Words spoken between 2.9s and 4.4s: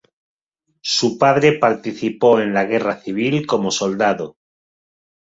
Civil como soldado.